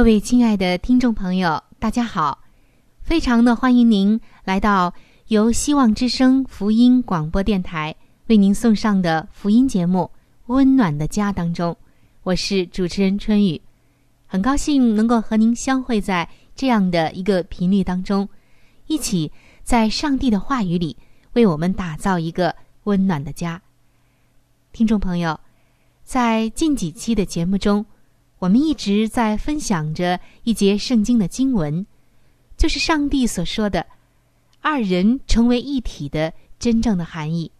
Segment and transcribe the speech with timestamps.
[0.00, 2.42] 各位亲爱的听众朋友，大家好！
[3.02, 4.94] 非常的欢迎您来到
[5.26, 7.94] 由希望之声福音广播电台
[8.28, 10.10] 为您送上的福音节目
[10.46, 11.76] 《温暖的家》当中。
[12.22, 13.60] 我是主持人春雨，
[14.26, 18.26] 很高兴能够和您相会在这样的一个频率当中，
[18.86, 19.30] 一起
[19.62, 20.96] 在上帝的话语里
[21.34, 23.60] 为我们打造一个温暖的家。
[24.72, 25.38] 听众朋友，
[26.02, 27.84] 在近几期的节目中。
[28.40, 31.86] 我们一直在分享着一节圣经的经文，
[32.56, 33.86] 就是上帝所说的
[34.62, 37.52] “二人成为一体”的真正的含义。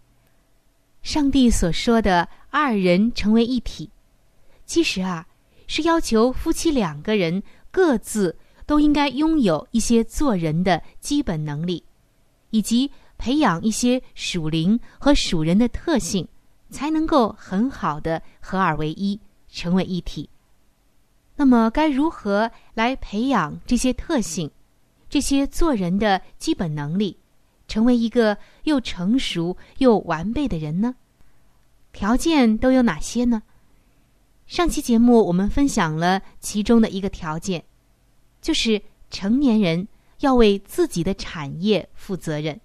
[1.03, 3.91] 上帝所说的“二人成为一体”，
[4.65, 5.27] 其实啊，
[5.67, 11.85] 是要求夫妻两个人各自都应该拥有一些做人的基本能力，
[12.49, 16.27] 以及培养一些属灵和属人的特性，
[16.71, 20.30] 才能够很好的合二为一，成为一体。
[21.41, 24.51] 那么该如何来培养这些特性，
[25.09, 27.17] 这些做人的基本能力，
[27.67, 30.97] 成为一个又成熟又完备的人呢？
[31.95, 33.43] 条件都有哪些呢？
[34.47, 37.65] 上期节目我们分享了其中的一个条件，
[38.43, 42.61] 就是成年人要为自己的产业负责任。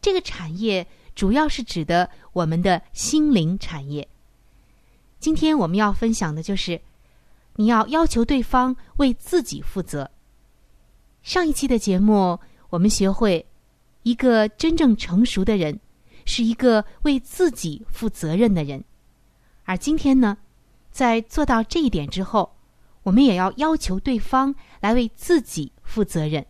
[0.00, 0.84] 这个产业
[1.14, 4.08] 主要是指的我们的心灵产业。
[5.20, 6.80] 今天我们要分享的就是。
[7.56, 10.10] 你要要求对方为自己负责。
[11.22, 12.38] 上一期的节目，
[12.70, 13.46] 我们学会，
[14.02, 15.78] 一个真正成熟的人，
[16.24, 18.84] 是一个为自己负责任的人。
[19.64, 20.36] 而今天呢，
[20.90, 22.56] 在做到这一点之后，
[23.04, 26.44] 我们也要要求对方来为自己负责任，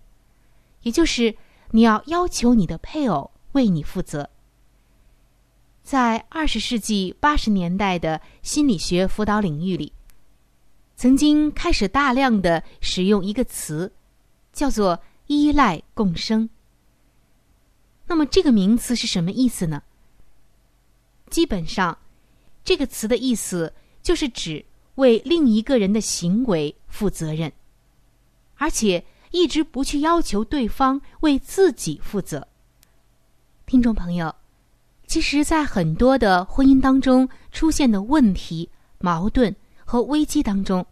[0.83, 1.37] 也就是
[1.71, 4.31] 你要要求你的配偶为你负责。
[5.83, 9.93] 在二十世纪八十年代的心理学辅导领域里。
[11.05, 13.93] 曾经开始大量的使用一个词，
[14.55, 14.99] 叫做
[15.29, 16.49] “依赖共生”。
[18.09, 19.83] 那么这个名词是什么意思呢？
[21.29, 21.99] 基本上，
[22.65, 23.71] 这个词的意思
[24.03, 27.53] 就是指为另一个人的行为负责任，
[28.57, 32.49] 而且一直不去要求对方为自己负责。
[33.67, 34.35] 听众朋友，
[35.07, 39.55] 其实，在很多的婚姻当中出现的问题、矛盾。
[39.87, 40.85] 和危机当中，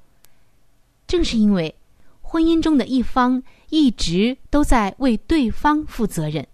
[1.13, 1.75] 正是因为
[2.23, 6.49] 婚姻中的一方一直都在为对方负责任，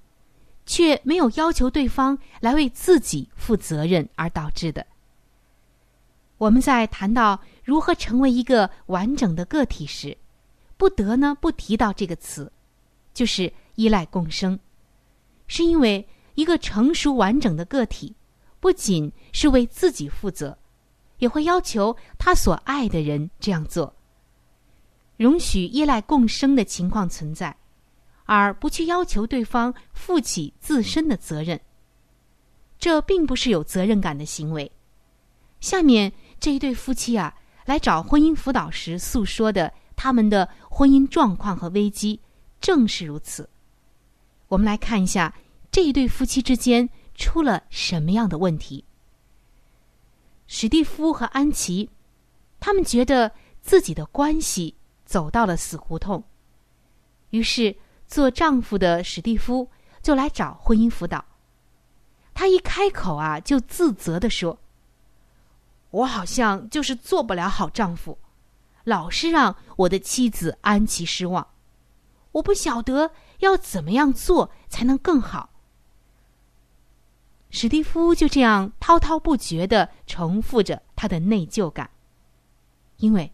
[0.66, 4.84] 却没有要求对方来为自己负责任而导致的。
[6.38, 10.18] 我们在谈到如何成为一个完整的个体时，
[10.76, 12.50] 不得呢不提到这个词，
[13.14, 14.58] 就是依赖共生，
[15.46, 18.12] 是因为一个成熟完整的个体，
[18.58, 20.58] 不仅是为自己负责。
[21.18, 23.92] 也会要求他所爱的人这样做，
[25.18, 27.54] 容许依赖共生的情况存在，
[28.24, 31.60] 而不去要求对方负起自身的责任。
[32.78, 34.70] 这并不是有责任感的行为。
[35.60, 37.34] 下面这一对夫妻啊，
[37.66, 42.20] 来找婚姻辅导时诉说的他们的婚姻状况和危机，
[42.60, 43.50] 正是如此。
[44.46, 45.34] 我们来看一下
[45.72, 48.84] 这一对夫妻之间出了什么样的问题。
[50.46, 51.90] 史蒂夫和安琪，
[52.60, 54.76] 他们觉得自己的关系
[55.08, 56.22] 走到了死胡同。
[57.30, 57.74] 于是，
[58.06, 59.70] 做丈夫的史蒂夫
[60.02, 61.24] 就来找婚姻辅导。
[62.34, 64.58] 他一开口啊，就自责的说
[65.90, 68.18] ：“我好像就是做不了好丈夫，
[68.84, 71.48] 老是让我的妻子安琪失望。
[72.32, 75.48] 我不晓得要怎么样做才能更好。”
[77.48, 81.90] 史蒂夫就这样滔滔不绝的重复着他的内疚感，
[82.98, 83.32] 因为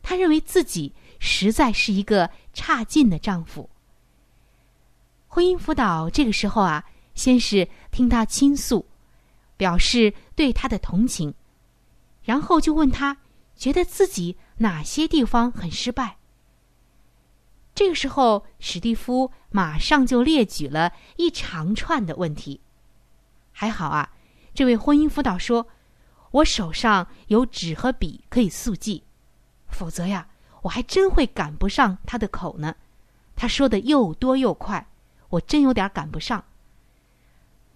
[0.00, 3.68] 他认为自己实在是一个差劲的丈夫。
[5.26, 6.84] 婚姻辅导这个时候啊。
[7.14, 8.86] 先是听他倾诉，
[9.56, 11.34] 表示对他的同情，
[12.22, 13.16] 然后就问他
[13.56, 16.18] 觉得自己哪些地方很失败。
[17.74, 22.60] 这个时候，史蒂夫马上就列举了一长串的问题。
[23.50, 24.12] 还好啊，
[24.54, 25.66] 这位婚姻辅导说
[26.30, 29.02] ：“我手上有纸和笔可以速记，
[29.66, 30.28] 否则呀，
[30.62, 32.74] 我还真会赶不上他的口呢。
[33.36, 34.86] 他说的又多又快，
[35.28, 36.44] 我真有点赶不上。”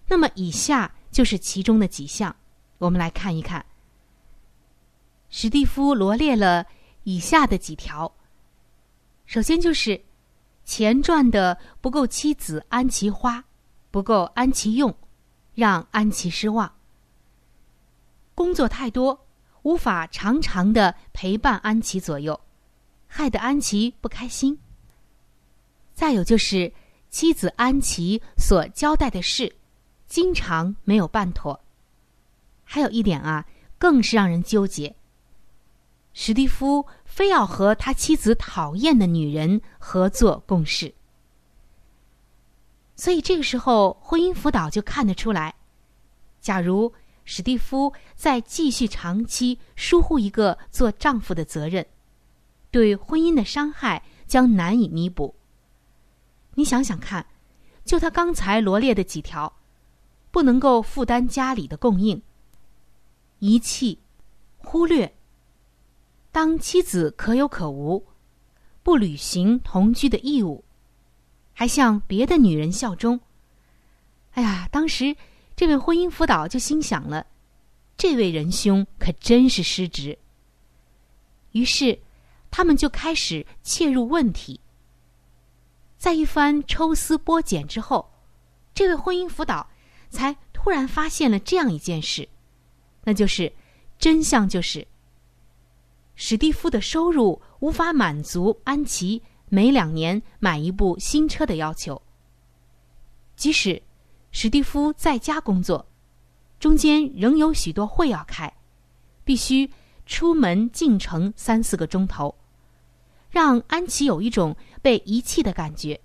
[0.05, 2.35] 那么，以下就是其中的几项，
[2.77, 3.65] 我们来看一看。
[5.29, 6.65] 史蒂夫罗列了
[7.03, 8.13] 以下的几条。
[9.25, 9.99] 首先就是
[10.65, 13.43] 钱赚的不够妻子安琪花，
[13.89, 14.93] 不够安琪用，
[15.55, 16.71] 让安琪失望。
[18.35, 19.25] 工作太多，
[19.61, 22.39] 无法常常的陪伴安琪左右，
[23.15, 24.57] 害得安琪不开心。
[25.93, 26.73] 再有就是
[27.11, 29.55] 妻子安琪所交代的事。
[30.07, 31.59] 经常没有办妥，
[32.63, 33.45] 还有一点啊，
[33.77, 34.95] 更是让人纠结。
[36.13, 40.93] 史蒂夫非要和他妻子讨厌的女人合作共事，
[42.95, 45.55] 所以这个时候婚姻辅导就看得出来，
[46.41, 46.93] 假如
[47.25, 51.83] 史蒂夫再继续长期疏忽一个做丈夫的责任，
[52.73, 55.33] 对婚姻的伤害将难以弥补。
[56.55, 57.25] 你想想看，
[57.85, 59.53] 就他刚才罗列的几条。
[60.31, 62.19] 不能够负担家里的供应，
[63.37, 63.99] 遗弃、
[64.57, 65.13] 忽略。
[66.31, 68.03] 当妻子可有可无，
[68.81, 70.63] 不履行同居的义务，
[71.53, 73.19] 还向别的女人效忠。
[74.31, 75.15] 哎呀，当时
[75.55, 77.27] 这位婚姻辅导就心想了，
[77.95, 80.17] 这位仁兄可真是失职。
[81.51, 81.99] 于是，
[82.53, 84.59] 他们就开始切入问题。
[85.97, 88.11] 在一番抽丝剥茧之后，
[88.75, 89.67] 这位婚姻辅导。
[90.13, 92.29] 才突然发现了这样一件事，
[93.03, 93.51] 那就是
[93.97, 94.87] 真相就是，
[96.13, 101.99] 史蒂夫的收入无法满足安琪每两年买一部新车的要求。
[103.35, 103.81] 即使
[104.31, 105.83] 史蒂夫在家工作，
[106.59, 108.53] 中间仍有许多会要开，
[109.23, 109.67] 必须
[110.05, 112.35] 出门进城三四个钟头，
[113.33, 115.99] 让安琪有一种被遗弃的感觉。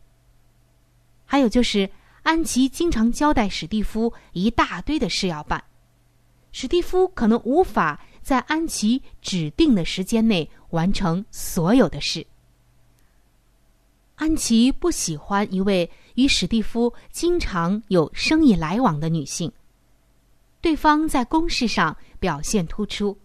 [1.24, 1.88] 还有就是。
[2.24, 5.64] 安琪经常交代史蒂夫一大堆的事要办，
[6.52, 12.26] 史蒂夫可能无法在安琪指定的时间内完成所有的事。
[14.16, 19.50] 安琪不喜欢一位与史蒂夫经常有生意来往的女性，
[20.60, 23.16] 对方在公事上表现突出，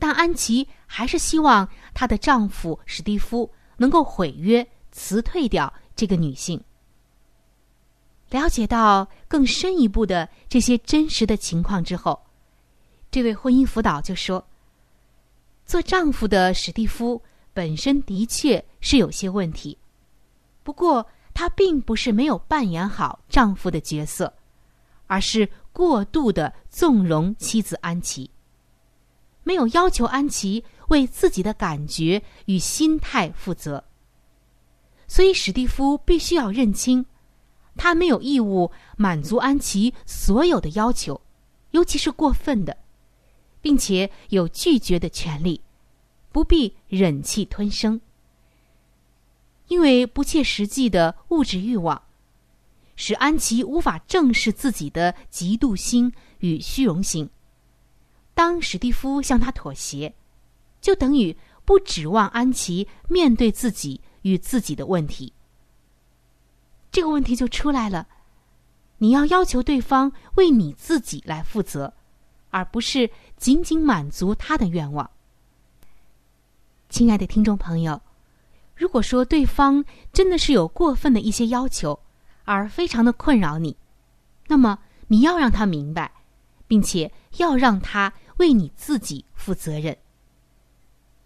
[0.00, 6.60] 但安琪还是希望她的丈夫史蒂夫能够毁约辞退掉这个女性。
[8.30, 12.20] 了解到更深一步的这些真实的情况之后，
[13.10, 14.46] 这位婚姻辅导就说
[15.66, 17.20] ：“做丈夫的史蒂夫
[17.52, 19.76] 本身的确是有些问题，
[20.62, 21.04] 不过
[21.34, 24.32] 他并不是没有扮演好丈夫的角色，
[25.08, 28.30] 而是过度的纵容妻子安琪，
[29.42, 33.84] 没有要求安琪为自己的感觉与心态负责。
[35.06, 37.06] 所以史蒂夫必须要认清。”
[37.76, 41.18] 他没有义务满足安琪所有的要求，
[41.70, 42.76] 尤其是过分的，
[43.62, 45.62] 并且有拒绝的权利，
[46.30, 47.98] 不必忍气吞声。
[49.68, 52.02] 因为不切实际的物质欲望，
[52.96, 57.30] 使安琪无法正视自己的嫉妒心与虚荣心。
[58.40, 60.14] 当史蒂夫向他妥协，
[60.80, 65.34] 就等于不指望安琪面对自己与自己的问题。
[66.90, 68.08] 这个问题就出来了，
[68.96, 71.92] 你要要求对方为你自己来负责，
[72.48, 75.10] 而不是仅仅满足他的愿望。
[76.88, 78.00] 亲爱的听众朋友，
[78.74, 82.00] 如果说对方真的是有过分的一些要求，
[82.46, 83.76] 而非常的困扰你，
[84.46, 84.78] 那么
[85.08, 86.10] 你要让他明白，
[86.66, 89.98] 并且要让他为你自己负责任。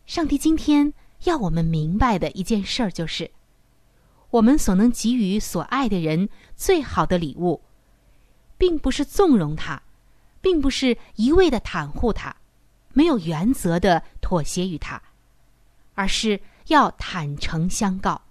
[0.04, 0.92] 上帝今天
[1.22, 3.30] 要我们明白的一件事儿，就是
[4.30, 7.62] 我们所能给予所爱的人最好的礼物，
[8.58, 9.80] 并不是纵容他，
[10.40, 12.34] 并不是一味的袒护他，
[12.92, 15.00] 没有原则的妥协于他，
[15.94, 18.22] 而是要坦诚相告。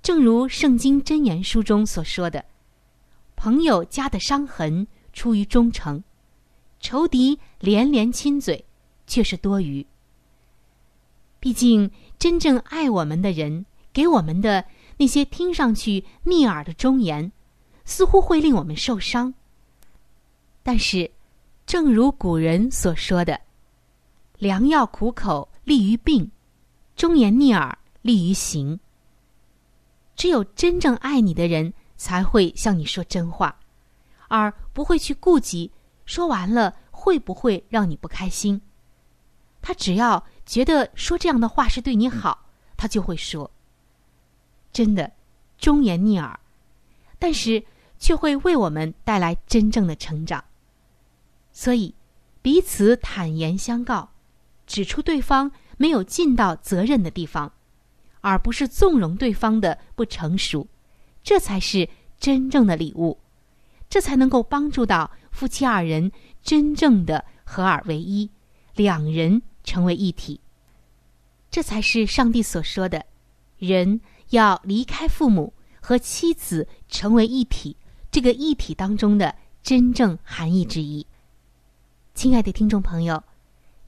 [0.00, 2.44] 正如《圣经真言书》中所说的
[3.34, 6.04] ：“朋友加的伤痕出于忠诚，
[6.80, 8.64] 仇敌连连亲嘴，
[9.06, 9.86] 却是多余。”
[11.40, 14.64] 毕竟，真正爱我们的人给我们的
[14.96, 17.30] 那些听上去逆耳的忠言，
[17.84, 19.32] 似乎会令我们受伤。
[20.62, 21.10] 但是，
[21.64, 23.40] 正如古人所说的
[24.38, 26.30] ：“良药苦口利于病，
[26.96, 28.80] 忠言逆耳利于行。”
[30.16, 33.56] 只有真正爱你的人才会向你说真话，
[34.26, 35.70] 而不会去顾及
[36.08, 38.60] 说完了会不会让你不开心。
[39.60, 40.24] 他只要。
[40.48, 43.50] 觉得说这样的话是对你好，他就会说。
[44.72, 45.12] 真的，
[45.58, 46.40] 忠言逆耳，
[47.18, 47.62] 但是
[47.98, 50.42] 却会为我们带来真正的成长。
[51.52, 51.94] 所以，
[52.40, 54.08] 彼此坦言相告，
[54.66, 57.52] 指出对方没有尽到责任的地方，
[58.22, 60.66] 而不是纵容对方的不成熟，
[61.22, 61.86] 这才是
[62.18, 63.18] 真正的礼物，
[63.90, 66.10] 这才能够帮助到夫妻二人
[66.42, 68.28] 真正的合二为一，
[68.74, 69.40] 两人。
[69.64, 70.40] 成为一体，
[71.50, 73.04] 这才是上帝所说的，
[73.58, 77.76] 人要离开父母和妻子成为一体。
[78.10, 81.06] 这个一体当中的真正含义之一。
[82.14, 83.22] 亲爱的听众朋友，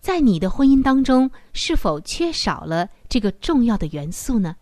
[0.03, 4.57] 在你的婚姻当中，是否缺少了这个重要的元素呢？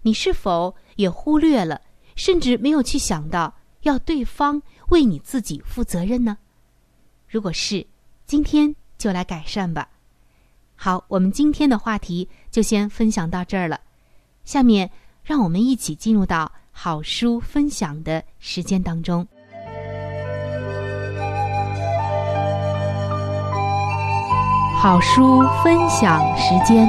[0.00, 1.82] 你是否也忽略了，
[2.16, 6.36] 甚至没有去想到要对方为你自己负责任呢？
[7.28, 7.86] 如果是，
[8.26, 9.88] 今天就来改善吧。
[10.76, 13.80] 好，我们今天的话题就先分享到这儿了。
[14.44, 14.90] 下面，
[15.22, 19.26] 让我们一起进入到好书分享的时间当中。
[24.82, 26.88] 好书分享时间，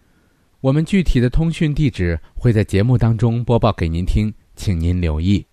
[0.61, 5.43] 我们具体的通讯地址会在节目当中播报给您听，请您留意。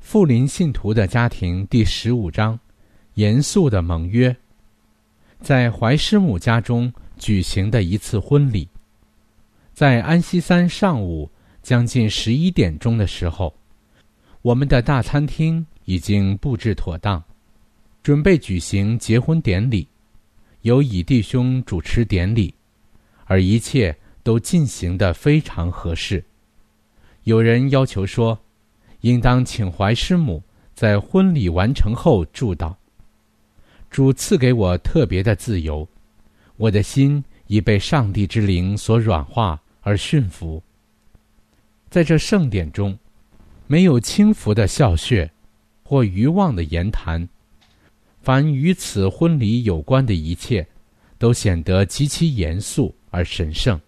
[0.00, 2.60] 富林信徒的家庭第十五章：
[3.14, 4.36] 严肃的盟约。
[5.40, 8.68] 在怀师母家中举行的一次婚礼，
[9.72, 11.30] 在安息三上午
[11.62, 13.54] 将近十一点钟的时候，
[14.42, 17.22] 我们的大餐厅已经布置妥当，
[18.02, 19.88] 准备举行结婚典礼，
[20.60, 22.54] 由乙弟兄主持典礼，
[23.26, 26.24] 而一切都进行的非常合适。
[27.24, 28.38] 有人要求说。
[29.02, 30.42] 应当请怀师母
[30.74, 32.74] 在婚礼完成后祝祷。
[33.88, 35.86] 主赐给我特别的自由，
[36.56, 40.60] 我的心已被上帝之灵所软化而驯服。
[41.88, 42.98] 在这盛典中，
[43.68, 45.28] 没有轻浮的笑谑，
[45.84, 47.28] 或愚妄的言谈，
[48.22, 50.66] 凡与此婚礼有关的一切，
[51.16, 53.80] 都显得极其严肃而神圣。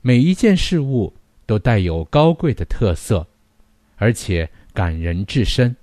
[0.00, 1.12] 每一件事物
[1.46, 3.26] 都带有高贵的特色。
[3.96, 5.76] 而且感人至深，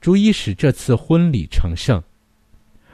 [0.00, 2.00] 足以使这次婚礼成圣。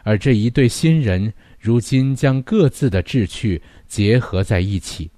[0.02, 5.10] 而这一对新人如今将各自的志趣结合在一起，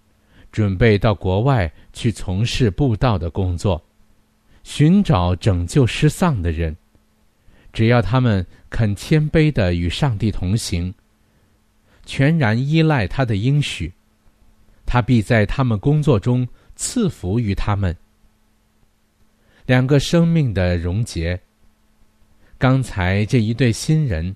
[0.51, 3.81] 准备到国外去从事布道的工作，
[4.65, 6.77] 寻找拯救失丧的人。
[7.73, 10.93] 只要他们肯谦卑的与上帝同行，
[12.05, 13.93] 全然依赖他的应许，
[14.85, 17.97] 他必在他们工作中赐福于他们。
[19.67, 21.41] 两个生命的溶结，
[22.59, 24.35] 刚才这一对新人，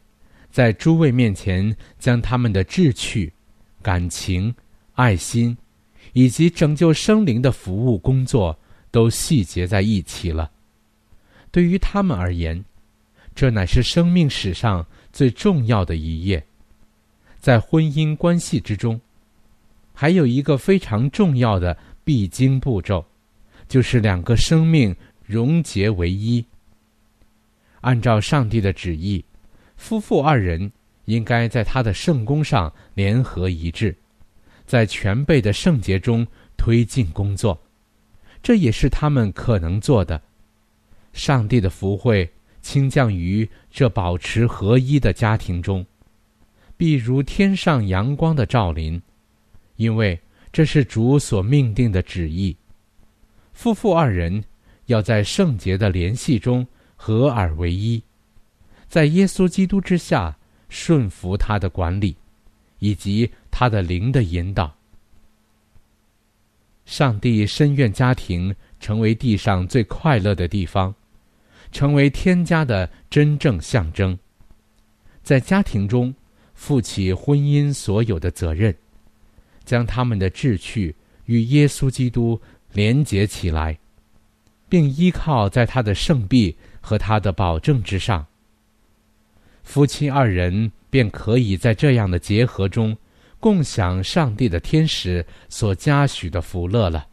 [0.50, 3.32] 在诸位面前将他们的志趣、
[3.82, 4.54] 感情、
[4.94, 5.56] 爱心，
[6.12, 8.56] 以及拯救生灵的服务工作，
[8.90, 10.50] 都细节在一起了。
[11.50, 12.64] 对于他们而言，
[13.34, 16.44] 这乃是生命史上最重要的一页。
[17.46, 19.00] 在婚姻关系之中，
[19.94, 23.06] 还有一个非常重要的必经步骤，
[23.68, 24.92] 就是两个生命
[25.24, 26.44] 融结为一。
[27.82, 29.24] 按照上帝的旨意，
[29.76, 30.68] 夫妇二人
[31.04, 33.96] 应该在他的圣宫上联合一致，
[34.66, 36.26] 在全备的圣洁中
[36.56, 37.56] 推进工作。
[38.42, 40.20] 这也是他们可能做的。
[41.12, 42.28] 上帝的福惠
[42.60, 45.86] 倾降于这保持合一的家庭中，
[46.76, 49.00] 必如天上阳光的照临，
[49.76, 50.18] 因为
[50.52, 52.56] 这是主所命定的旨意。
[53.52, 54.44] 夫妇二人
[54.86, 58.02] 要在圣洁的联系中合而为一，
[58.88, 60.36] 在耶稣基督之下
[60.68, 62.16] 顺服他的管理，
[62.78, 64.74] 以及他的灵的引导。
[66.84, 70.94] 上帝深愿家庭成为地上最快乐的地方。
[71.72, 74.16] 成为天家的真正象征，
[75.22, 76.14] 在家庭中
[76.56, 78.74] 负起婚姻所有的责任，
[79.64, 80.92] 将他们的志趣
[81.26, 82.40] 与耶稣基督
[82.72, 83.78] 连结起来，
[84.68, 88.26] 并依靠在他的圣臂和他的保证之上，
[89.62, 92.96] 夫妻二人便可以在这样的结合中，
[93.38, 97.06] 共享上帝的天使所嘉许的福乐了。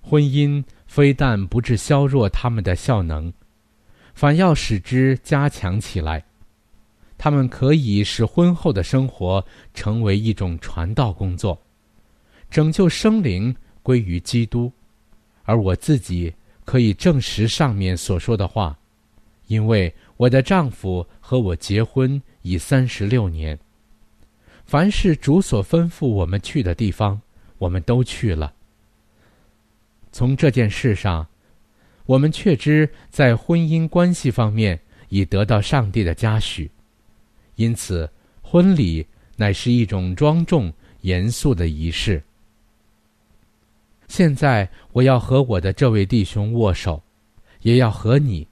[0.00, 0.64] 婚姻。
[0.90, 3.32] 非但不致削弱他们的效能，
[4.12, 6.24] 反要使之加强起来。
[7.22, 11.60] 他们可以使婚后的生活成为一种传道工作，
[12.50, 14.72] 拯救生灵归于基督。
[15.42, 16.32] 而我自己
[16.64, 18.74] 可以证实上面所说的话，
[19.48, 23.58] 因为我的丈夫和我结婚已三十六年。
[24.64, 27.20] 凡是主所吩咐我们去的地方，
[27.58, 28.50] 我们都去了。
[30.10, 31.26] 从这件事上，
[32.06, 34.80] 我们确知在婚姻关系方面
[35.10, 36.70] 已得到上帝的嘉许，
[37.60, 38.08] 因此
[38.40, 42.22] 婚礼乃是一种庄重严肃的仪式。
[44.08, 47.02] 现在我要和我的这位弟兄握手，
[47.60, 48.48] 也要和你，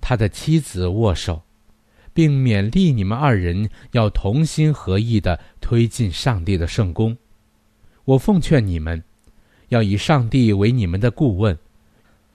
[0.00, 1.40] 他的妻子握手，
[2.12, 7.16] 并勉励你们二人要同心合意的推进上帝的圣功。
[8.04, 9.04] 我奉劝你们。
[9.68, 11.56] 要以上帝为你们的顾问，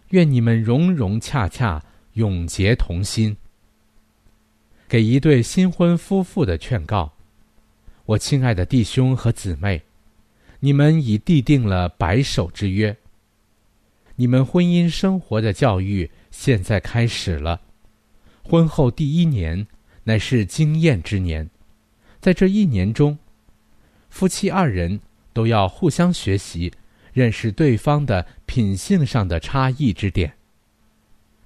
[0.09, 1.83] 愿你们融融洽洽，
[2.13, 3.35] 永结同心。
[4.93, 7.11] 给一对新婚夫妇的劝告：
[8.05, 9.81] 我亲爱的弟兄和姊妹，
[10.59, 12.95] 你们已缔定了白首之约。
[14.17, 17.59] 你们婚姻生活的教育现在开始了。
[18.43, 19.65] 婚后第一年
[20.03, 21.49] 乃是经验之年，
[22.21, 23.17] 在这一年中，
[24.11, 24.99] 夫妻二人
[25.33, 26.71] 都要互相学习。
[27.13, 30.33] 认识对方的品性上的差异之点，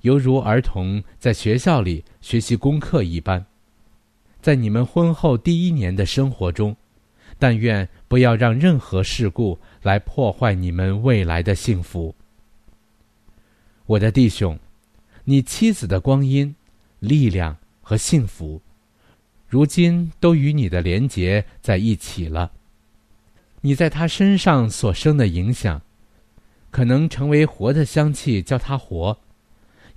[0.08, 3.46] 犹如儿童在学校里学习功课一般。
[4.42, 6.74] 在你们婚后第一年的生活中，
[7.38, 12.16] 但愿不要让任何事故来破坏你们未来的幸福。
[13.86, 14.58] 我的弟兄，
[15.26, 16.56] 你妻子的光阴、
[17.00, 18.62] 力量和幸福，
[19.46, 22.54] 如今都与你的连结在一起了。
[23.60, 25.82] 你在他身上所生的影响，
[26.72, 29.20] 可能成为活的香气叫他活，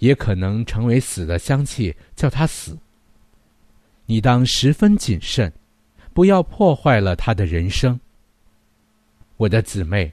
[0.00, 2.76] 也可能成为死的香气叫他死。
[4.06, 5.50] 你当十分谨慎，
[6.12, 7.98] 不要破坏了他的人生。
[9.36, 10.12] 我的姊妹，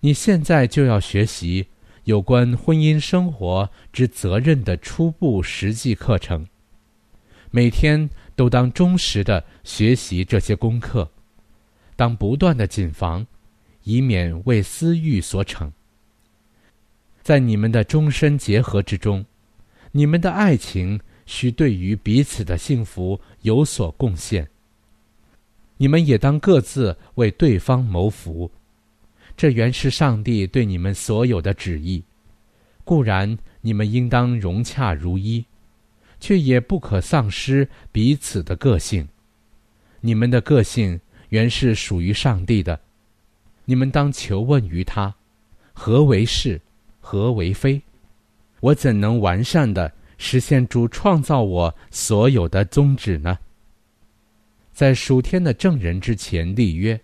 [0.00, 1.68] 你现在就要学习
[2.04, 6.46] 有关婚姻生活之责任的初步实际课程，
[7.50, 11.10] 每天都当忠实的学习这些功课。
[11.94, 13.26] 当不断的谨防，
[13.84, 15.72] 以免为私欲所逞。
[17.28, 19.22] 在你们的终身结合之中，
[19.92, 24.48] 你们的爱情需对于彼此的幸福有所贡献。
[25.76, 28.50] 你们也当各自为对方谋福，
[29.36, 32.02] 这原是上帝对你们所有的旨意。
[32.82, 35.44] 固然你们应当融洽如一，
[36.18, 39.06] 却也不可丧失彼此的个性。
[40.00, 40.98] 你们的个性。
[41.28, 42.80] 原是属于上帝的，
[43.66, 45.14] 你们当求问于他：
[45.74, 46.58] 何为是，
[47.10, 47.80] 何为非？
[48.60, 53.38] 我怎能完善的实现主创造我所有的宗旨呢？
[54.74, 57.00] 在属天的证人之前立约，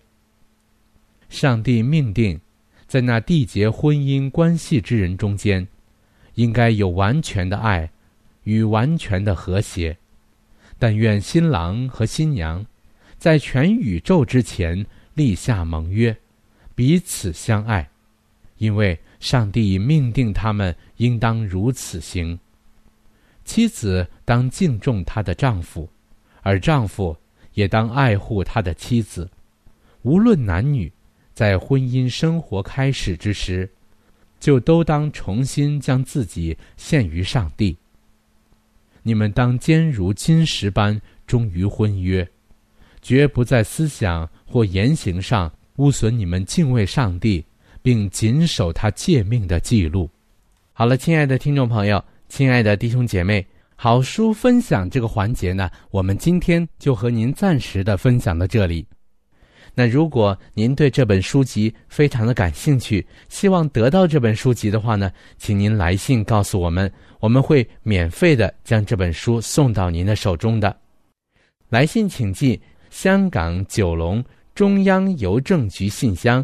[1.27, 2.39] 上帝命定，
[2.85, 5.67] 在那缔结婚姻关系之人中间，
[6.35, 7.89] 应该有完全的爱
[8.43, 9.97] 与完全的和谐。
[10.77, 12.63] 但愿新郎和新娘，
[13.17, 16.15] 在全宇宙之前立下盟约，
[16.75, 17.89] 彼此相爱，
[18.59, 22.37] 因为上帝命定他们应当如此行。
[23.43, 25.89] 妻子当敬重她的丈夫，
[26.43, 27.17] 而丈夫
[27.55, 29.27] 也当爱护他的妻子。
[30.03, 30.93] 无论男女，
[31.33, 33.67] 在婚姻生活开始之时，
[34.39, 37.75] 就都当重新将自己献于上帝。
[39.01, 42.27] 你们当坚如金石般忠于婚约，
[43.01, 47.43] 绝不在思想或言行上污损你们敬畏上帝，
[47.85, 50.09] 并谨守他诫命的记录。
[50.73, 53.45] 好了，亲爱的听众朋友，亲爱的弟兄姐妹，
[53.75, 58.83] 好书分享这个环节呢，我们今天就和您暂时的分享到这里。
[59.75, 70.75] 那如果您对这本书籍非常的感兴趣，希望得到这本书籍的话呢，请您来信告诉我们，我们会免费的将这本书送到您的手中的。
[71.69, 76.43] 来信请寄香港九龙中央邮政局信箱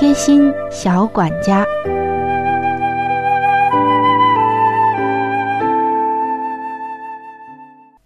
[0.00, 1.62] 贴心小管家，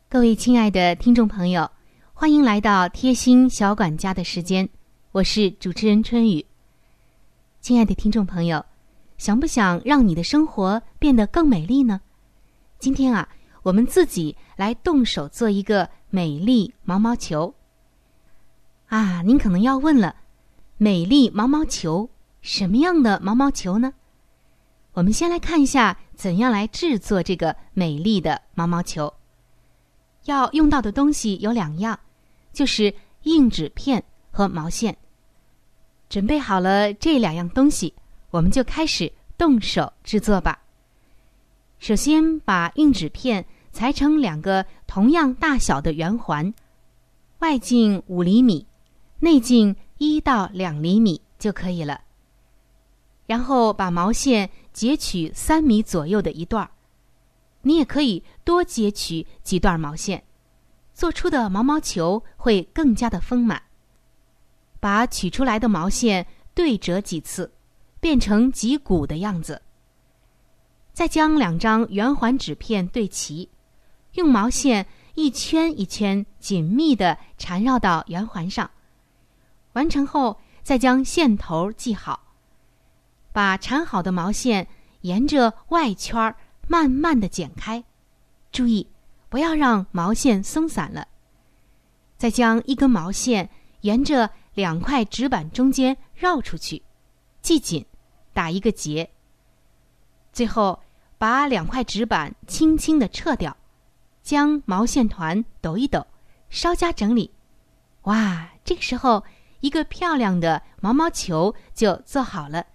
[0.09, 1.71] 各位亲爱的听众朋友。
[2.13, 4.69] 欢迎来到贴心小管家的时间，
[5.13, 6.45] 我是主持人春雨。
[7.61, 8.67] 亲爱的听众朋友，
[9.17, 12.01] 想不想让你的生活变得更美丽呢？
[12.81, 13.29] 今天啊，
[13.63, 17.55] 我们自己来动手做一个美丽毛毛球。
[18.89, 20.17] 啊，您可能要问了，
[20.77, 22.09] 美丽毛毛球
[22.43, 23.93] 什么样的毛毛球呢？
[24.93, 29.13] 我们先来看一下怎样来制作这个美丽的毛毛球。
[30.25, 31.99] 要用到的东西有两样。
[32.55, 34.97] 就是硬纸片和毛线。
[36.09, 37.93] 准备好了这两样东西，
[38.31, 40.63] 我们就开始动手制作吧。
[41.81, 46.55] 首先，把硬纸片裁成两个同样大小的圆环，
[47.41, 48.69] 外径五厘米，
[49.19, 49.75] 内径
[50.05, 52.01] 一到两厘米就可以了。
[53.27, 56.71] 然后把毛线截取三米左右的一段儿，
[57.63, 60.23] 你也可以多截取几段毛线。
[60.93, 63.63] 做出的毛毛球会更加的丰满。
[64.79, 67.51] 把取出来的毛线对折几次，
[67.99, 69.63] 变成几股的样子。
[70.93, 73.49] 再将两张圆环纸片对齐，
[74.13, 78.71] 用毛线一圈一圈紧密的缠绕到圆环上。
[79.75, 82.35] 完成后，再将线头系好。
[83.33, 84.67] 把缠好的毛线
[85.03, 86.35] 沿着外圈
[86.67, 87.85] 慢慢的剪开，
[88.51, 88.89] 注意。
[89.29, 91.09] 不要让毛线松散了。
[92.17, 96.81] 再将一根毛线沿着两块纸板中间绕出去，
[97.43, 97.85] 系紧，
[98.33, 99.11] 打一个结。
[100.33, 100.81] 最后
[101.19, 103.57] 把两块纸板轻轻的撤掉，
[104.23, 106.07] 将毛线团抖一抖，
[106.49, 107.33] 稍加整理。
[108.03, 109.25] 哇，这个时候
[109.65, 112.67] 一个漂亮的毛毛球就做好了。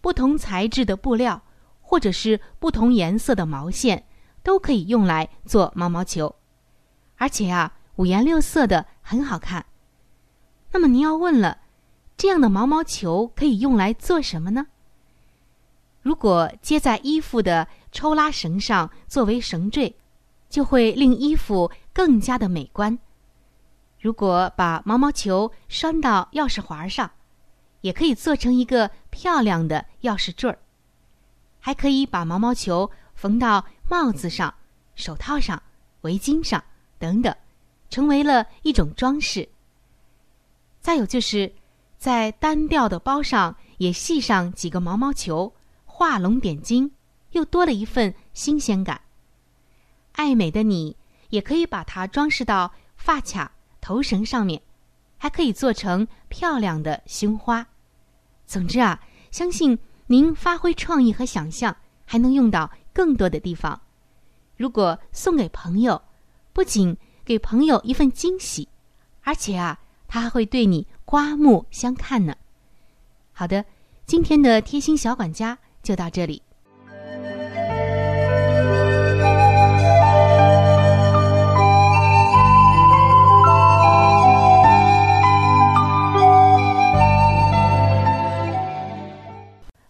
[0.00, 1.42] 不同材质的布料，
[1.82, 4.06] 或者是不同颜色的毛线。
[4.42, 6.36] 都可以用来做毛毛球，
[7.16, 9.66] 而且啊，五颜六色的很好看。
[10.70, 11.58] 那么您要问了，
[12.16, 14.68] 这样的毛毛球可以用来做什么呢？
[16.00, 19.96] 如果接在衣服的抽拉绳上作为绳坠，
[20.48, 22.96] 就会令衣服更加的美观。
[24.06, 27.10] 如果把毛毛球拴到钥匙环上，
[27.80, 30.56] 也可以做成一个漂亮的钥匙坠儿。
[31.58, 33.66] 还可以把毛毛球缝到。
[33.88, 34.52] 帽子上、
[34.96, 35.62] 手套上、
[36.00, 36.62] 围巾上
[36.98, 37.32] 等等，
[37.88, 39.48] 成为了一种装饰。
[40.80, 41.52] 再有就是，
[41.96, 45.52] 在单调的包上也系上几个毛毛球，
[45.84, 46.90] 画龙点睛，
[47.30, 49.00] 又多了一份新鲜感。
[50.12, 50.96] 爱美的你
[51.30, 53.52] 也可以把它装饰到发卡、
[53.86, 54.60] 头绳上面，
[55.16, 57.64] 还可以做成漂亮的胸花。
[58.44, 62.68] 总之啊，相信您发挥创意和想象，还能用到。
[62.92, 63.80] 更多的地方，
[64.56, 66.02] 如果送给朋友，
[66.52, 68.66] 不仅给朋友一份惊喜，
[69.22, 72.34] 而且啊，他还会对你刮目相看呢。
[73.32, 73.64] 好的，
[74.04, 76.42] 今天的贴心小管家就到这里。